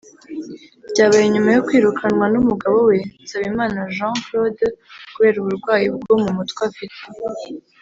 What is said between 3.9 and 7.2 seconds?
Jean Claude kubera uburwayi bwo mu mutwe afite